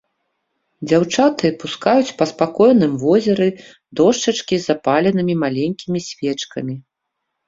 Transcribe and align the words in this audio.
Дзяўчаты 0.91 1.49
пускаюць 1.63 2.15
па 2.21 2.25
спакойным 2.31 2.95
возеры 3.03 3.47
дошчачкі 3.99 4.55
з 4.61 4.71
запаленымі 4.71 5.33
маленькімі 5.43 5.99
свечкамі. 6.09 6.75